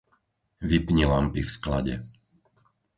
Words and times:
Vypni 0.69 1.03
lampy 1.11 1.39
v 1.45 1.49
sklade. 1.55 1.95